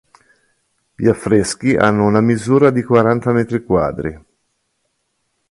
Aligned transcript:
Gli 0.95 1.05
affreschi 1.07 1.75
hanno 1.75 2.05
una 2.07 2.21
misura 2.21 2.71
di 2.71 2.81
quaranta 2.81 3.31
mq. 3.33 4.19